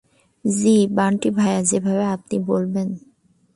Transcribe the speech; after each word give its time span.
জি, 0.45 0.75
বান্টি-ভাইয়া, 0.91 1.59
যেভাবে 1.63 2.05
আপনি 2.07 2.35
বলবেন। 2.45 2.87